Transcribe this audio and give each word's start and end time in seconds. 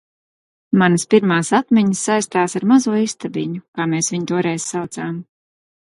Manas 0.81 1.05
pirmās 1.15 1.51
atmiņas 1.59 2.01
saistās 2.09 2.59
ar 2.63 2.67
mazo 2.73 2.97
istabiņu, 3.05 3.65
kā 3.79 3.91
mēs 3.95 4.15
viņu 4.17 4.31
toreiz 4.35 4.71
saucām. 4.75 5.27